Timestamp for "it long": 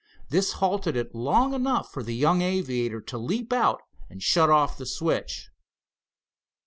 0.95-1.53